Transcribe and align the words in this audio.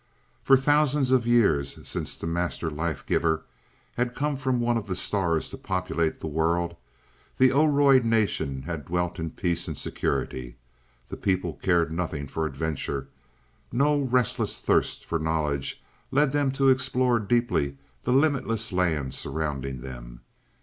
"For 0.43 0.57
thousands 0.57 1.11
of 1.11 1.27
years, 1.27 1.77
since 1.87 2.17
the 2.17 2.25
master 2.25 2.71
life 2.71 3.05
giver 3.05 3.43
had 3.97 4.15
come 4.15 4.35
from 4.35 4.59
one 4.59 4.75
of 4.75 4.87
the 4.87 4.95
stars 4.95 5.47
to 5.51 5.59
populate 5.59 6.19
the 6.21 6.25
world, 6.27 6.75
the 7.37 7.51
Oroid 7.51 8.03
nation 8.03 8.63
had 8.63 8.85
dwelt 8.85 9.19
in 9.19 9.29
peace 9.29 9.67
and 9.67 9.77
security. 9.77 10.55
These 11.09 11.19
people 11.19 11.53
cared 11.61 11.91
nothing 11.91 12.25
for 12.25 12.47
adventure. 12.47 13.09
No 13.71 14.01
restless 14.01 14.59
thirst 14.59 15.05
for 15.05 15.19
knowledge 15.19 15.83
led 16.09 16.31
them 16.31 16.51
to 16.53 16.69
explore 16.69 17.19
deeply 17.19 17.77
the 18.01 18.11
limitless 18.11 18.71
land 18.71 19.13
surrounding 19.13 19.81
them. 19.81 20.21